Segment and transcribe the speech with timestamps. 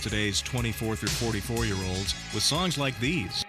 [0.00, 3.44] today's 24 through 44 year olds with songs like these.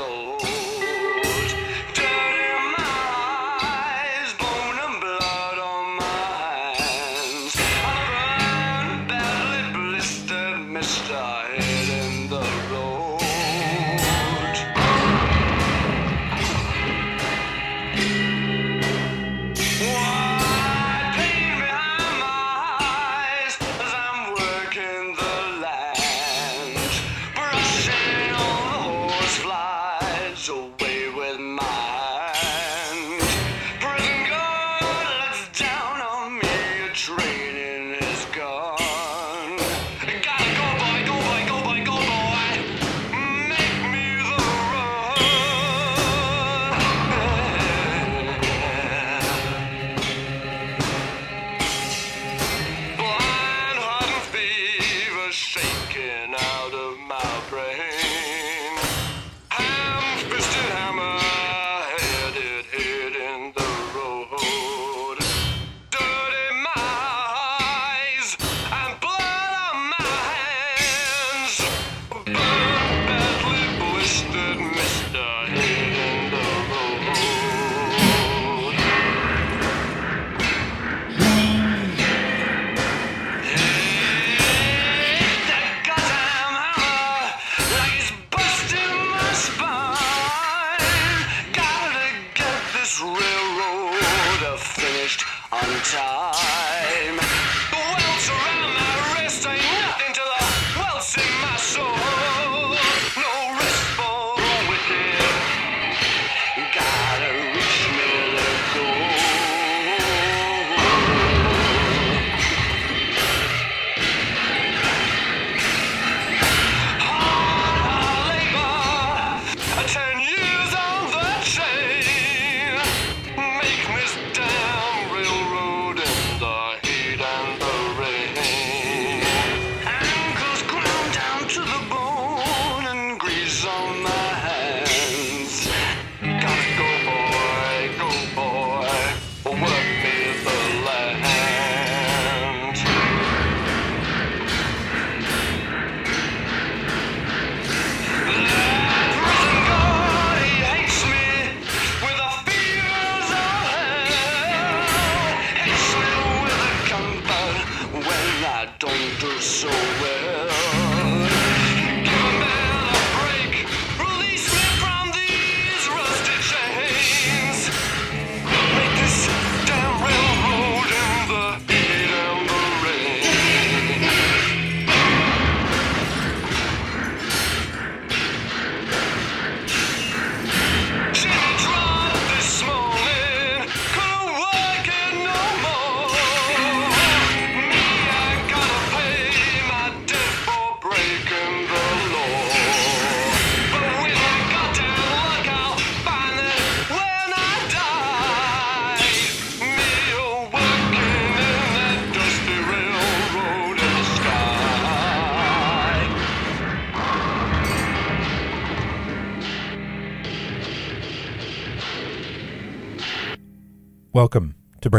[0.00, 0.29] go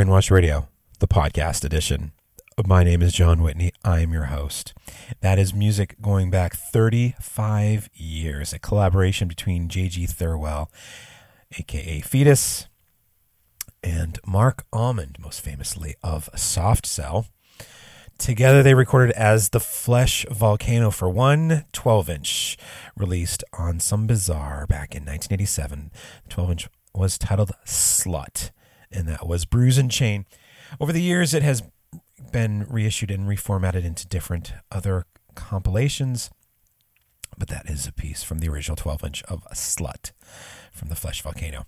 [0.01, 0.67] Brainwashed Radio,
[0.97, 2.11] the podcast edition.
[2.65, 3.71] My name is John Whitney.
[3.85, 4.73] I am your host.
[5.19, 10.07] That is music going back 35 years, a collaboration between J.G.
[10.07, 10.69] Thirlwell,
[11.59, 12.67] aka Foetus,
[13.83, 17.27] and Marc Almond, most famously of Soft Cell.
[18.17, 22.57] Together, they recorded as The Flesh Volcano for one 12 inch,
[22.97, 25.91] released on Some Bizzare back in 1987.
[26.23, 28.49] The 12 inch was titled Slut
[28.91, 30.25] and that was Bruise and Chain.
[30.79, 31.63] Over the years, it has
[32.31, 35.05] been reissued and reformatted into different other
[35.35, 36.29] compilations,
[37.37, 40.11] but that is a piece from the original 12 inch of a Slut
[40.71, 41.65] from the Flesh Volcano.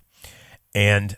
[0.74, 1.16] And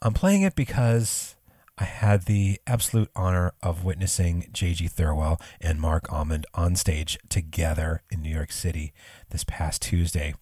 [0.00, 1.36] I'm playing it because
[1.78, 4.88] I had the absolute honor of witnessing J.G.
[4.88, 8.92] Thirlwell and Marc Almond on stage together in New York City
[9.30, 10.34] this past Tuesday.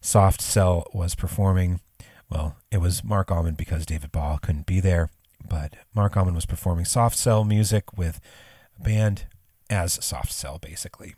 [0.00, 1.80] Soft Cell was performing
[2.34, 5.08] well, it was Marc Almond because David Ball couldn't be there,
[5.48, 8.20] but Marc Almond was performing soft cell music with
[8.76, 9.26] a band
[9.70, 11.14] as soft cell, basically.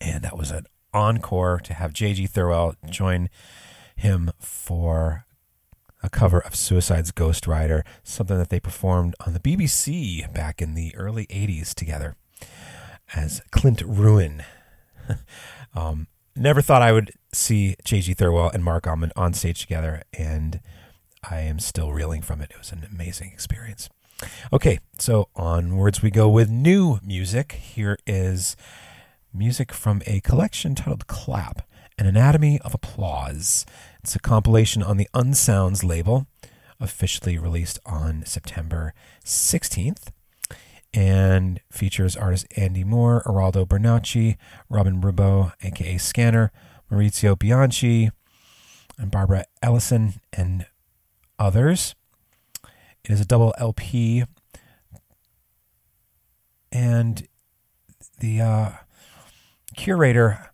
[0.00, 2.28] And that was an encore to have J.G.
[2.28, 3.28] Thirlwell join
[3.96, 5.26] him for
[6.02, 10.74] a cover of Suicide's Ghost Rider, something that they performed on the BBC back in
[10.74, 12.14] the early 80s together
[13.14, 14.44] as Clint Ruin.
[15.74, 18.14] um, never thought I would see J.G.
[18.14, 20.60] Thirlwell and Marc Almond on stage together, and
[21.28, 22.50] I am still reeling from it.
[22.50, 23.88] It was an amazing experience.
[24.52, 27.52] Okay, so onwards we go with new music.
[27.52, 28.56] Here is
[29.32, 31.66] music from a collection titled Clap
[31.98, 33.66] An Anatomy of Applause.
[34.02, 36.26] It's a compilation on the Unsounds label,
[36.78, 38.94] officially released on September
[39.24, 40.08] 16th
[40.94, 44.36] and features artists Andy Moore, Eraldo Bernocchi,
[44.70, 46.52] Robin Rimbaud, aka Scanner,
[46.90, 48.10] Maurizio Bianchi,
[48.96, 50.66] and Barbara Ellison, and
[51.38, 51.94] others.
[53.04, 54.24] It is a double LP,
[56.70, 57.26] and
[58.20, 58.70] the uh,
[59.76, 60.50] curator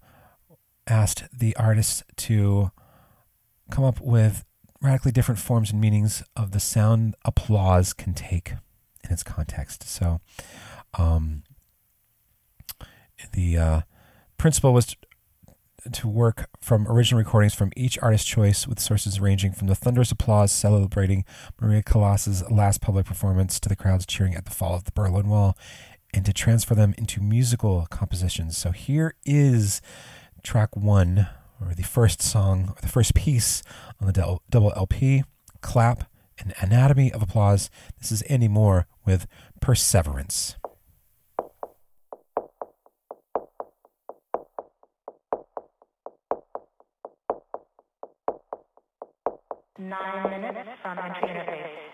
[0.87, 2.71] asked the artists to
[3.71, 4.45] come up with
[4.81, 8.55] radically different forms and meanings of the sound applause can take
[9.11, 9.83] in its context.
[9.89, 10.21] So,
[10.99, 11.43] um,
[13.33, 13.81] the uh,
[14.39, 14.97] principle was to,
[15.93, 20.13] to work from original recordings from each artist's choice, with sources ranging from the thunderous
[20.13, 21.25] applause celebrating
[21.61, 25.29] Maria Callas's last public performance to the crowds cheering at the fall of the Berlin
[25.29, 25.57] Wall,
[26.15, 28.57] and to transfer them into musical compositions.
[28.57, 29.83] So here is
[30.43, 31.29] track one,
[31.61, 33.63] or the first song, or the first piece
[34.01, 35.25] on the double LP,
[35.61, 36.05] Clap
[36.41, 37.71] an Anatomy of Applause.
[37.99, 39.27] This is Andy Moore with
[39.61, 40.57] Perseverance.
[49.79, 51.91] Nine minutes from entry interface.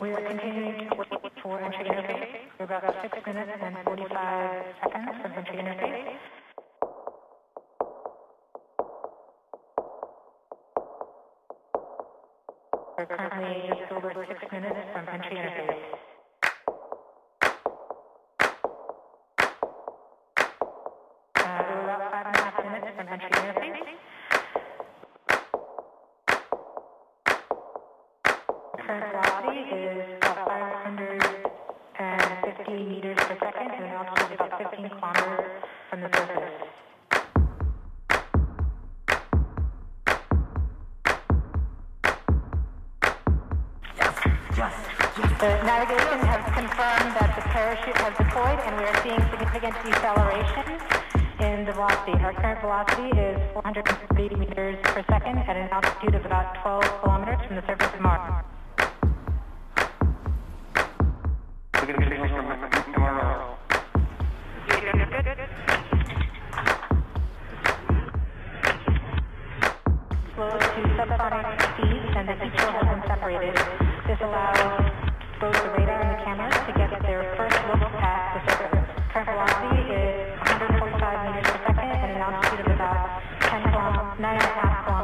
[0.00, 2.26] We are continuing to wait for entry interface.
[2.58, 6.39] We're about six minutes and 45 seconds from entry interface.
[13.00, 15.80] We're currently just over six minutes from entry interface.
[21.34, 23.96] Uh, about five and a half minutes from entry interface.
[28.84, 35.62] Current velocity is about 550 meters per second and an altitude of about 15 kilometers
[35.88, 36.89] from the surface.
[45.40, 50.68] The navigation has confirmed that the parachute has deployed and we are seeing significant deceleration
[51.40, 52.12] in the velocity.
[52.20, 57.40] Our current velocity is 430 meters per second at an altitude of about 12 kilometers
[57.46, 58.44] from the surface of Mars.
[61.88, 62.44] We're signals from
[63.00, 63.56] MRO.
[70.36, 73.56] Slow to subsonic speeds and the shield has been separated.
[74.04, 75.09] This allows
[75.40, 78.88] both the radar and the cameras to get their first look at the surface.
[79.08, 84.84] Current velocity is 145 meters per second at an altitude of about 10 km, 9.5
[84.84, 84.99] kilometers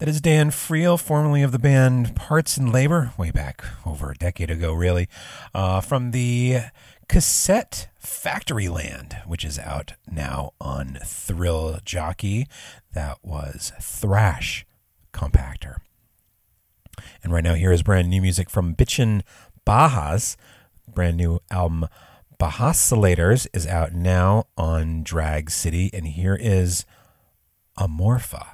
[0.00, 4.14] That is Dan Friel, formerly of the band Parts and Labor, way back over a
[4.14, 5.10] decade ago, really,
[5.54, 6.60] uh, from the
[7.06, 12.46] cassette Factory Land, which is out now on Thrill Jockey.
[12.94, 14.64] That was Thrash
[15.12, 15.76] Compactor.
[17.22, 19.20] And right now, here is brand new music from Bitchin'
[19.66, 20.36] Bajas.
[20.88, 21.86] Brand new album
[22.38, 25.90] Bajascillators is out now on Drag City.
[25.92, 26.86] And here is
[27.76, 28.46] Amorpha.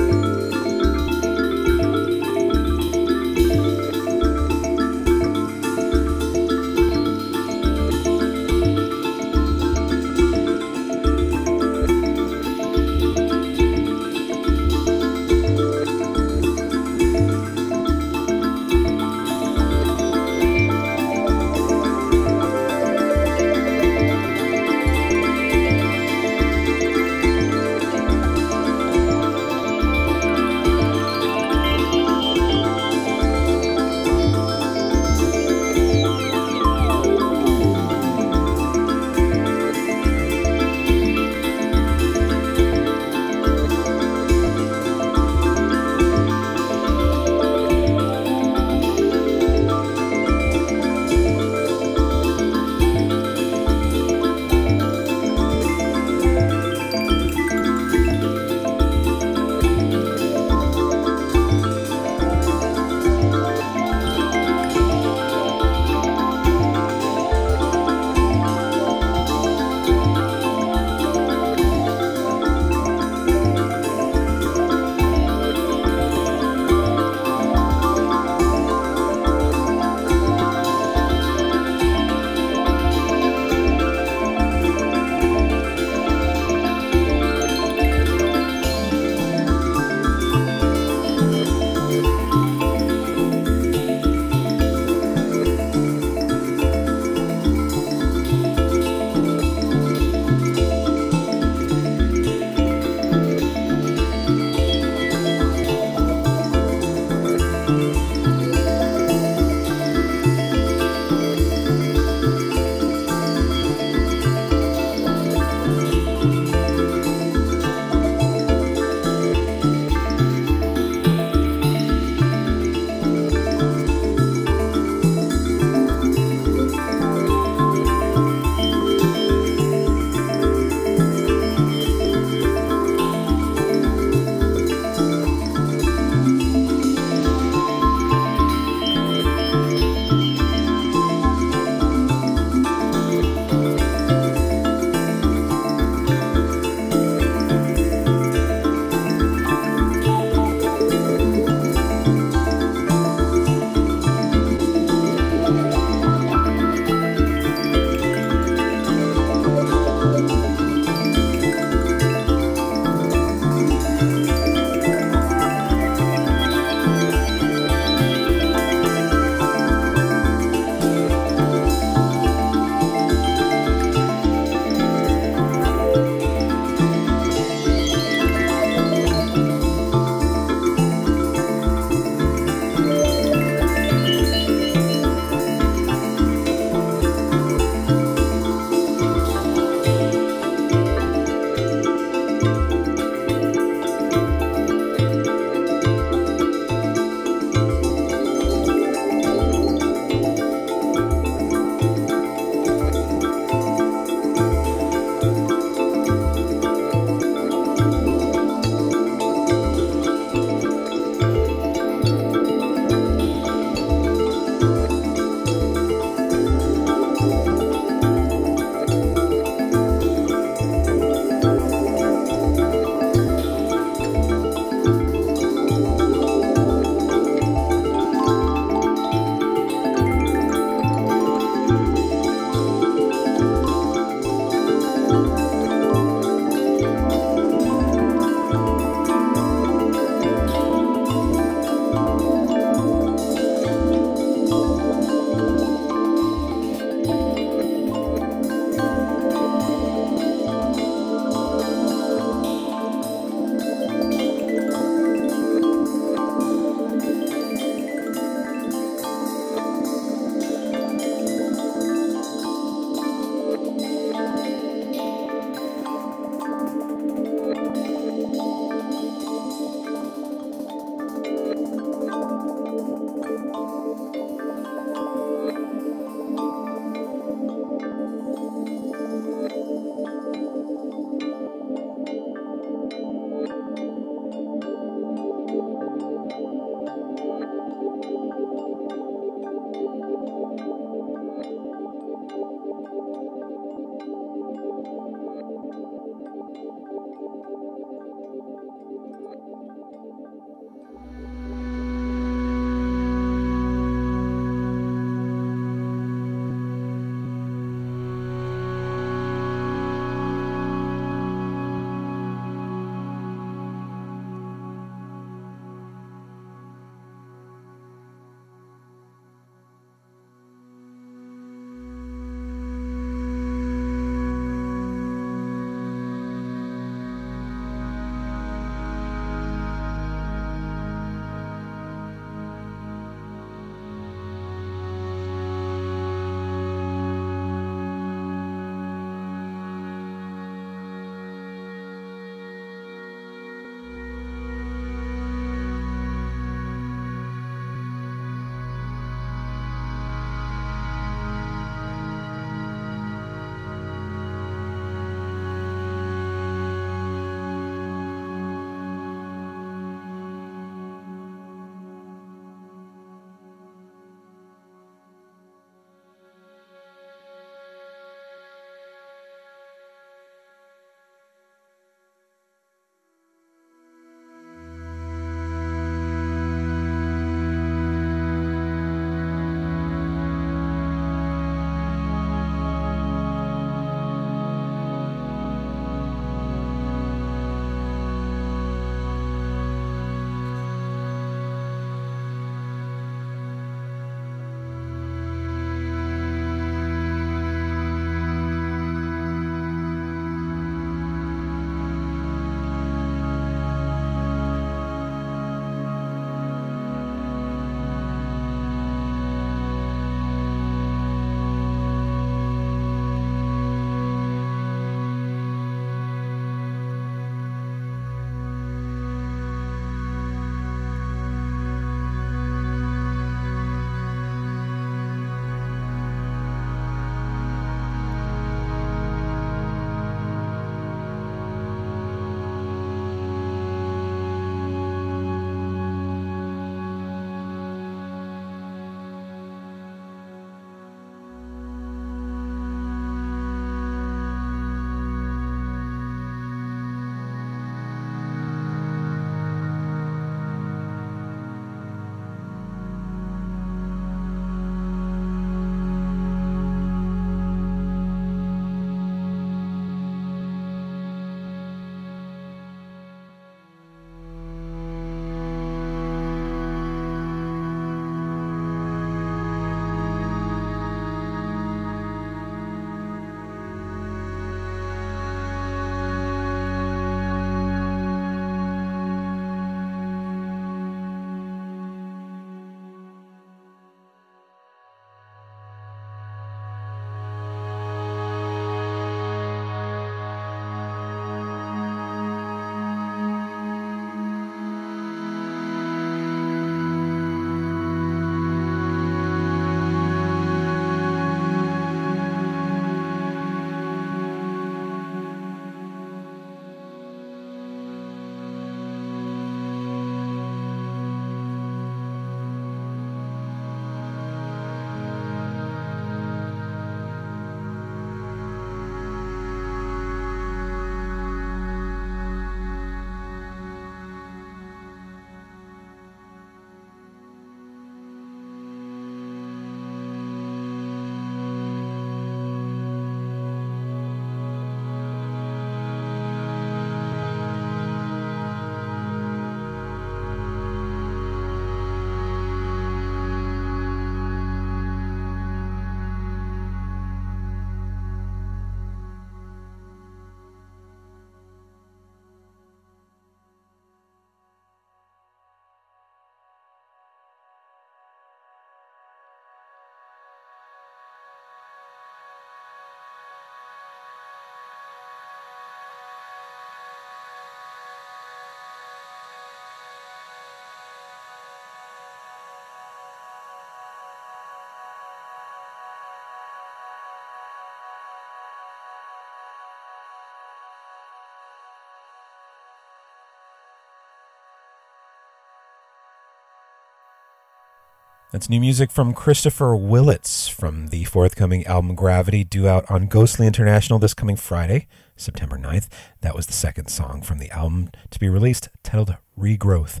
[588.34, 593.46] That's new music from Christopher Willits from the forthcoming album Gravity, due out on Ghostly
[593.46, 595.86] International this coming Friday, September 9th.
[596.20, 600.00] That was the second song from the album to be released, titled Regrowth.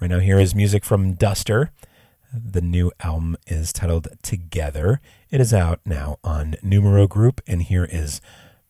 [0.00, 1.72] Right now, here is music from Duster.
[2.32, 5.00] The new album is titled Together.
[5.32, 8.20] It is out now on Numero Group, and here is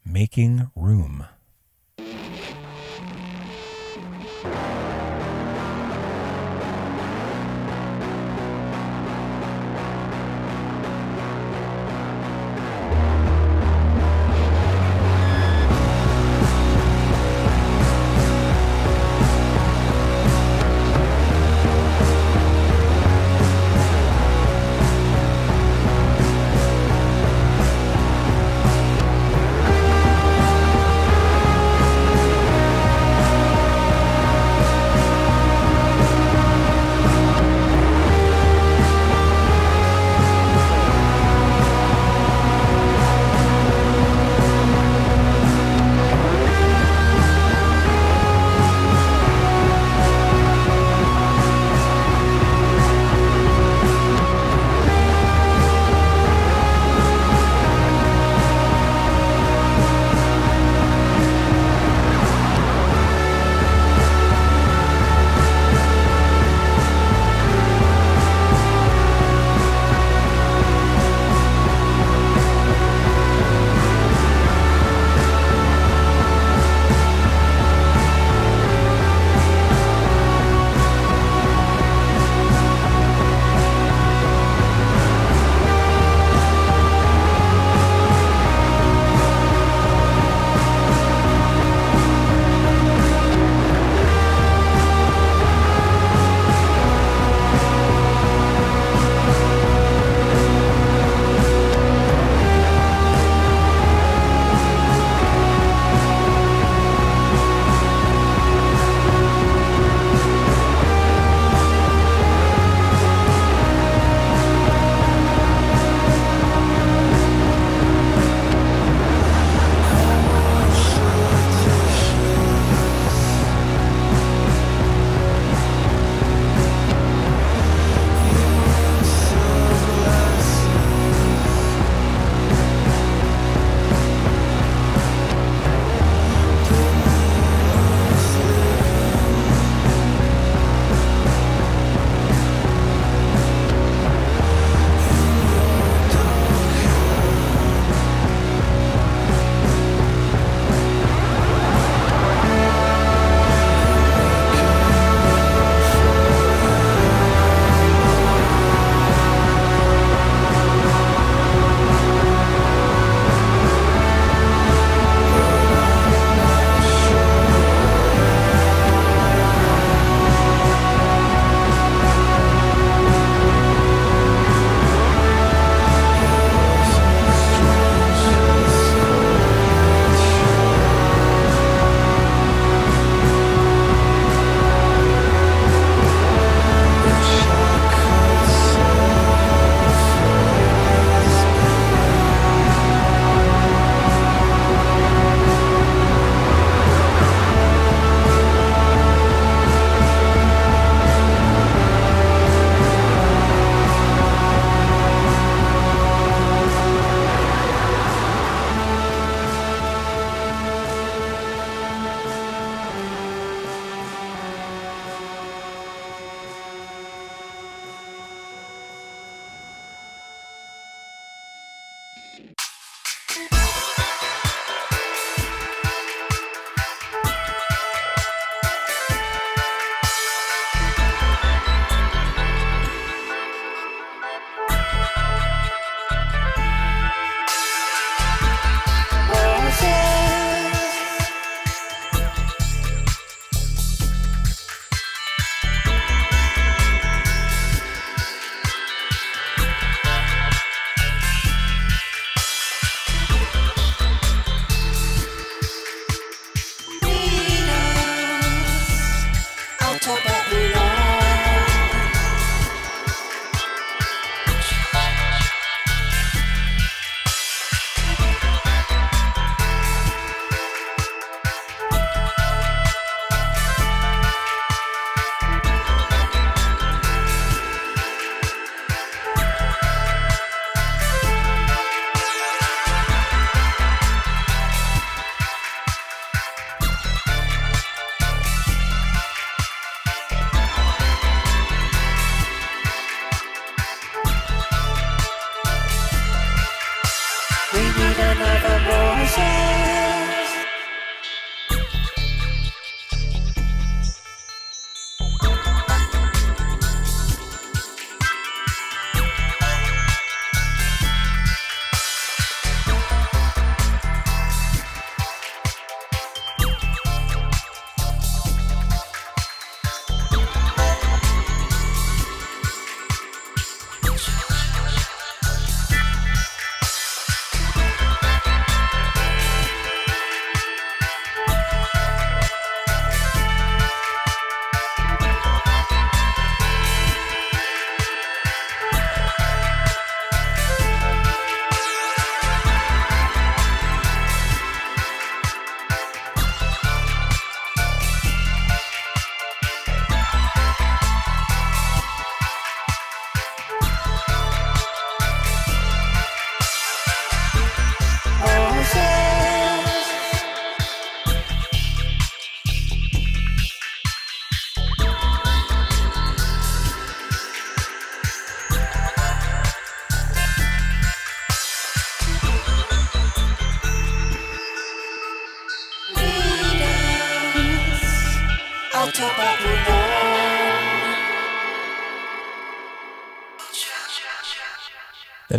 [0.06, 1.26] Making Room.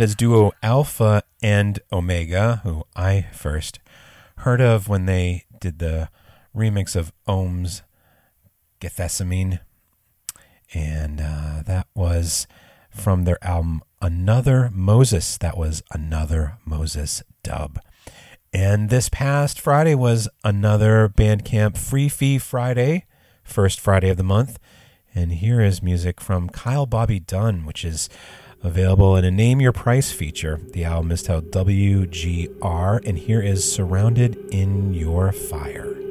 [0.04, 3.78] Is duo Alpha and Omega, who I first
[4.36, 6.10] heard of when they did the
[6.54, 7.80] remix of Om's
[8.80, 9.60] Gethsemane.
[10.74, 12.46] And uh, that was
[12.90, 15.38] from their album Another Moses.
[15.38, 17.78] That was Another Moses dub.
[18.52, 23.06] And this past Friday was another Bandcamp Free Fee Friday,
[23.42, 24.58] first Friday of the month.
[25.14, 28.10] And here is music from Kyle Bobby Dunn, which is
[28.64, 30.58] available in a Name Your Price feature.
[30.72, 36.03] The album is titled WGR, and here is Surrounded in Your Fire.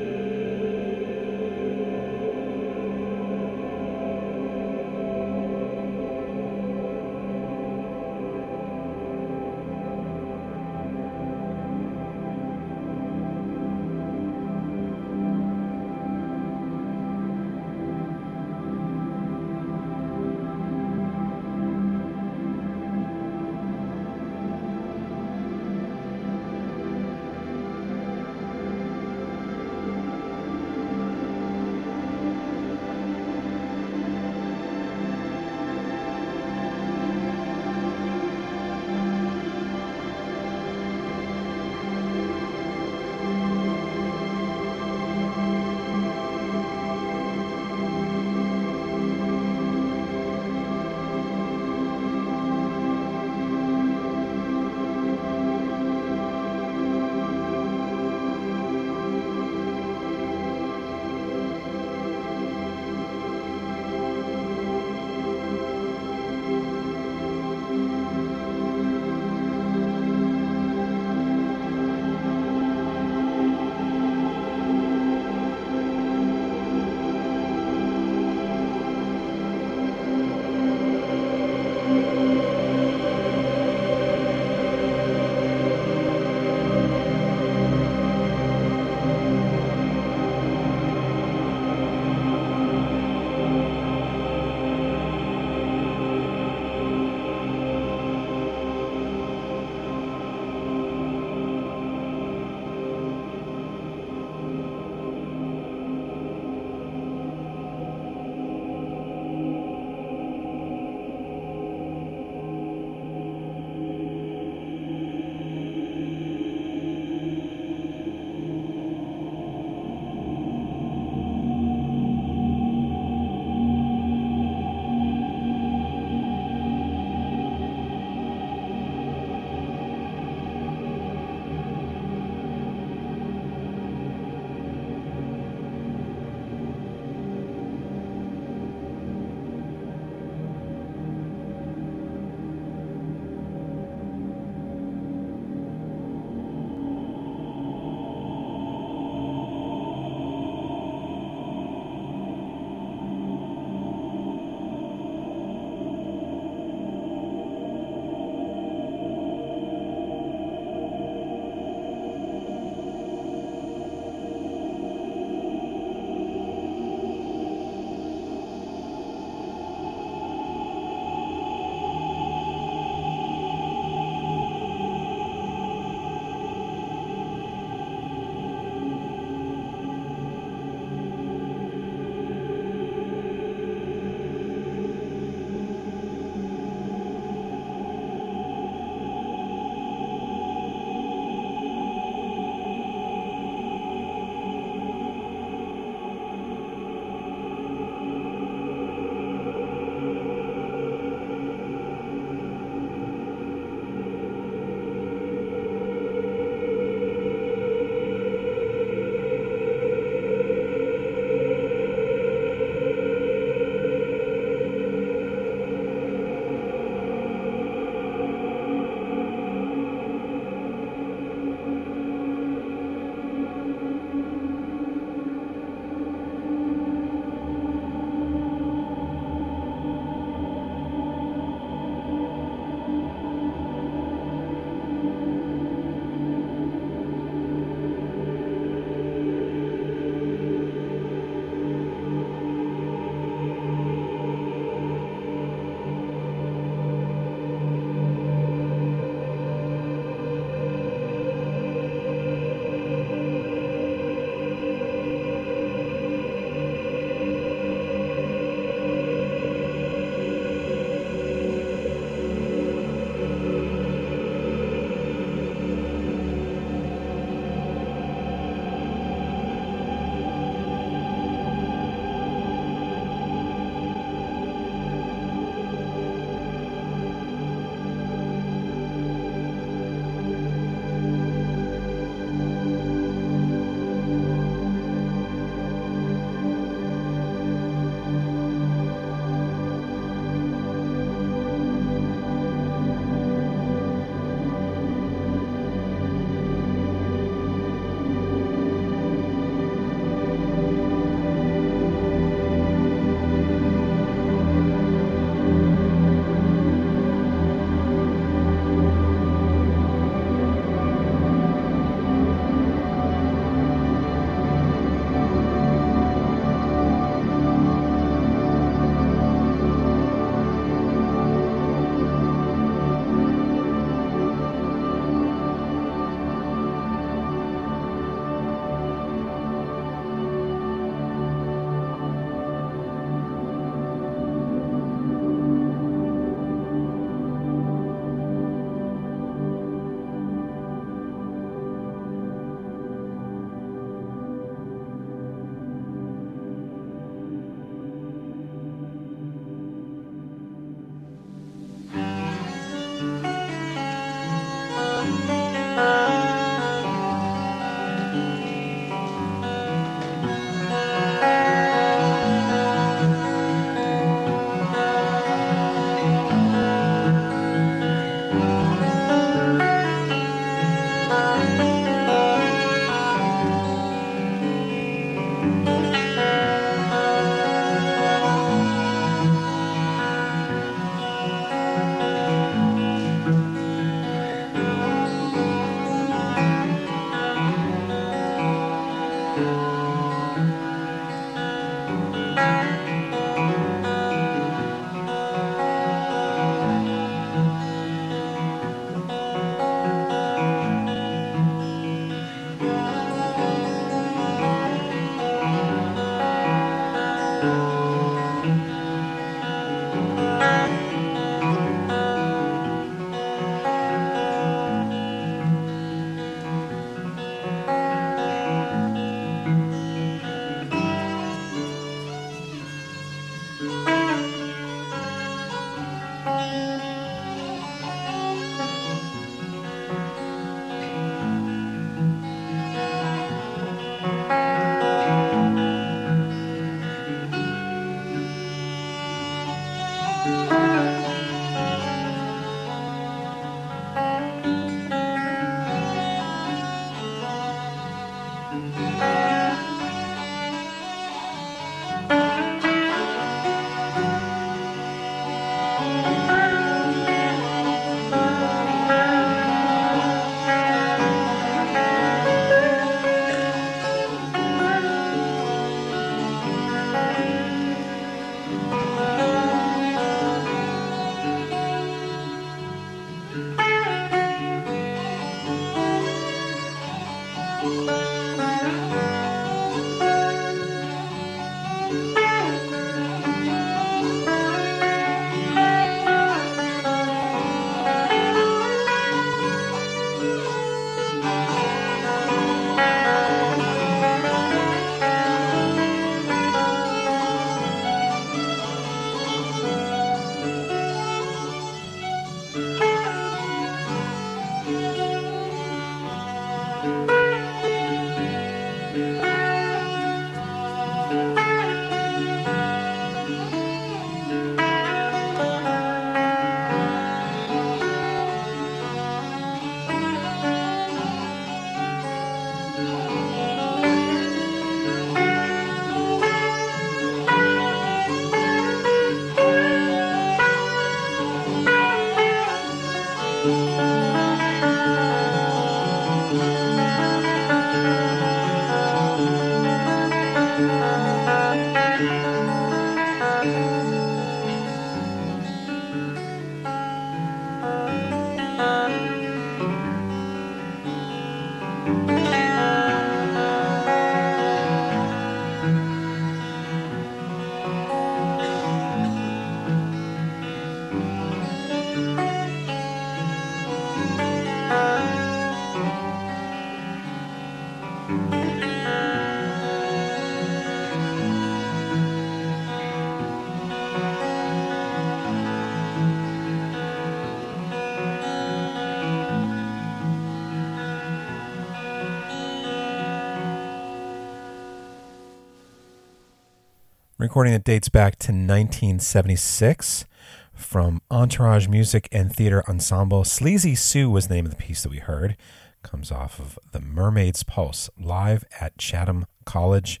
[587.36, 590.06] Recording that dates back to 1976
[590.54, 593.24] from Entourage Music and Theater Ensemble.
[593.24, 595.36] Sleazy Sue was the name of the piece that we heard.
[595.82, 600.00] Comes off of The Mermaid's Pulse, live at Chatham College.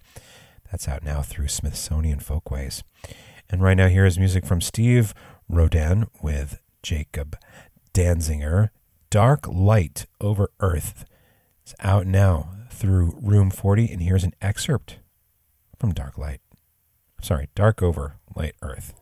[0.70, 2.82] That's out now through Smithsonian Folkways.
[3.50, 5.12] And right now, here is music from Steve
[5.46, 7.36] Roden with Jacob
[7.92, 8.70] Danziger.
[9.10, 11.04] Dark Light Over Earth.
[11.60, 15.00] It's out now through Room 40, and here's an excerpt
[15.78, 16.40] from Dark Light
[17.26, 18.94] sorry, dark over light earth.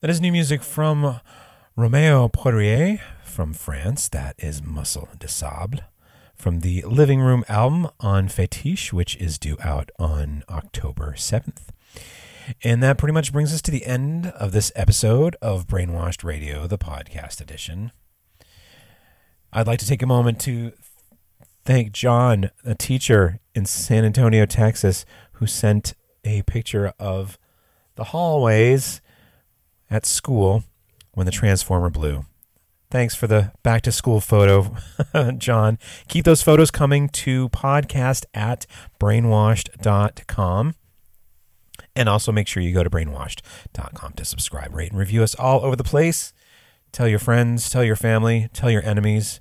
[0.00, 1.18] That is new music from
[1.74, 4.06] Romeo Poirier from France.
[4.06, 5.80] That is Muscle de Sable
[6.36, 11.70] from the Living Room album on Faitiche, which is due out on October 7th.
[12.62, 16.68] And that pretty much brings us to the end of this episode of Brainwashed Radio,
[16.68, 17.90] the podcast edition.
[19.52, 20.74] I'd like to take a moment to
[21.64, 27.36] thank John, a teacher in San Antonio, Texas, who sent a picture of
[27.96, 29.00] the hallways
[29.90, 30.64] at school
[31.12, 32.24] when the transformer blew.
[32.90, 34.74] Thanks for the back to school photo,
[35.36, 35.78] John.
[36.08, 38.66] Keep those photos coming to podcast at
[38.98, 40.74] brainwashed.com.
[41.94, 45.64] And also make sure you go to brainwashed.com to subscribe, rate, and review us all
[45.64, 46.32] over the place.
[46.92, 49.40] Tell your friends, tell your family, tell your enemies.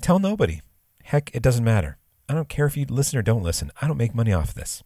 [0.00, 0.60] Tell nobody.
[1.04, 1.98] Heck, it doesn't matter.
[2.28, 3.70] I don't care if you listen or don't listen.
[3.82, 4.82] I don't make money off of this.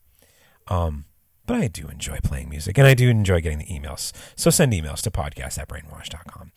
[0.68, 1.04] Um,
[1.46, 4.12] but I do enjoy playing music and I do enjoy getting the emails.
[4.36, 6.52] So send emails to podcast at brainwash.com.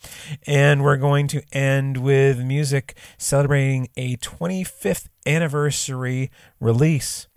[0.46, 7.28] And we're going to end with music celebrating a 25th anniversary release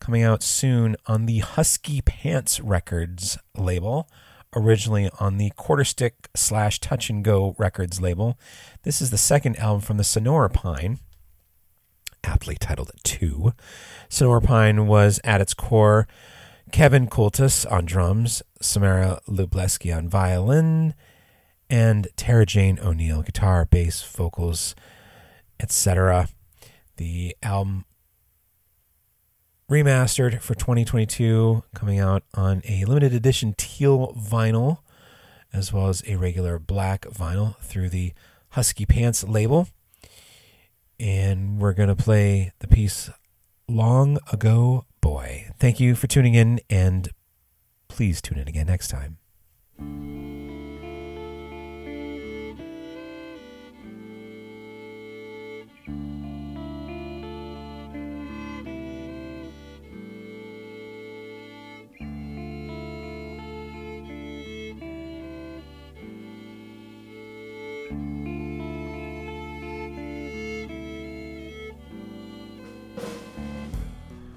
[0.00, 4.08] coming out soon on the Husky Pants Records label,
[4.56, 8.38] originally on the Quarterstick slash Touch and Go Records label.
[8.82, 10.98] This is the second album from the Sonora Pine,
[12.24, 13.52] aptly titled Two.
[14.08, 16.08] Sonora Pine was at its core
[16.72, 20.94] Kevin Coultas on drums, Samara Lubelski on violin,
[21.68, 24.74] and Tara Jane O'Neill guitar, bass, vocals,
[25.58, 26.28] etc.
[26.96, 27.84] The album
[29.70, 34.78] remastered for 2022, coming out on a limited edition teal vinyl,
[35.52, 38.12] as well as a regular black vinyl through the
[38.50, 39.68] Husky Pants label.
[40.98, 43.10] And we're going to play the piece
[43.68, 45.50] Long Ago Boy.
[45.58, 47.10] Thank you for tuning in, and
[47.88, 49.18] please tune in again next time.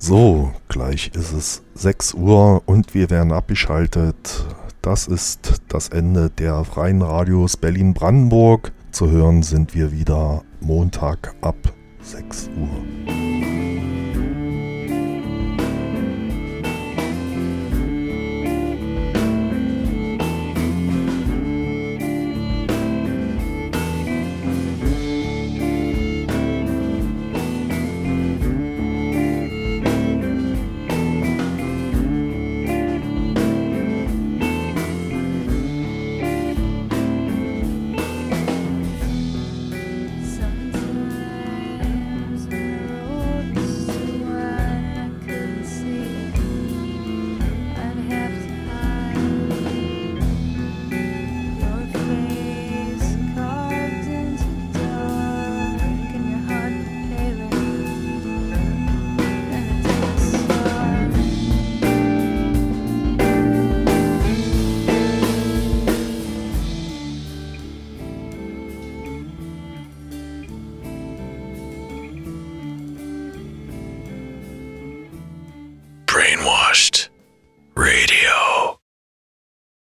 [0.06, 4.46] So, gleich ist es 6 Uhr und wir werden abgeschaltet.
[4.82, 8.74] Das ist das Ende der Freien Radios Berlin-Brandenburg.
[8.92, 11.56] Zu hören sind wir wieder Montag ab
[12.02, 13.13] 6 Uhr.